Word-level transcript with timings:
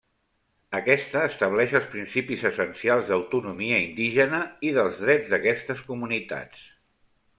Aquesta 0.77 1.19
estableix 1.31 1.75
els 1.79 1.85
principis 1.91 2.45
essencials 2.51 3.11
d'autonomia 3.11 3.77
indígena 3.91 4.41
i 4.71 4.73
dels 4.79 5.03
drets 5.05 5.35
d'aquestes 5.35 5.85
comunitats. 5.93 6.65